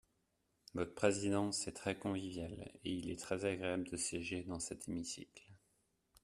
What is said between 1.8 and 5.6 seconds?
conviviale, et il est très agréable de siéger dans cet hémicycle.